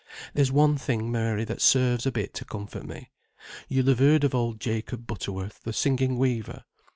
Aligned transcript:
There's 0.33 0.51
one 0.51 0.77
thing, 0.79 1.11
Mary, 1.11 1.43
that 1.45 1.61
serves 1.61 2.07
a 2.07 2.11
bit 2.11 2.33
to 2.33 2.43
comfort 2.43 2.85
me. 2.87 3.11
You'll 3.69 3.85
have 3.89 3.99
heard 3.99 4.23
of 4.23 4.33
old 4.33 4.59
Jacob 4.59 5.05
Butterworth, 5.05 5.61
the 5.63 5.73
singing 5.73 6.17
weaver? 6.17 6.63